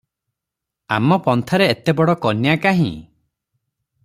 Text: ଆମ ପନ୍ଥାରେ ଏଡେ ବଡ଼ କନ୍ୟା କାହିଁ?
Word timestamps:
ଆମ 0.95 1.19
ପନ୍ଥାରେ 1.27 1.69
ଏଡେ 1.75 1.97
ବଡ଼ 2.01 2.17
କନ୍ୟା 2.27 2.59
କାହିଁ? 2.67 2.91